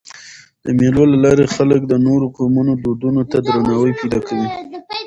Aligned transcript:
د 0.63 0.65
مېلو 0.79 1.03
له 1.11 1.17
لاري 1.25 1.45
خلک 1.55 1.81
د 1.85 1.93
نورو 2.05 2.25
قومونو 2.37 2.71
دودونو 2.83 3.21
ته 3.31 3.37
درناوی 3.47 3.93
پیدا 3.99 4.19
کوي. 4.27 4.47